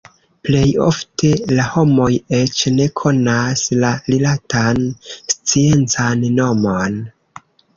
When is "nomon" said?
6.41-6.99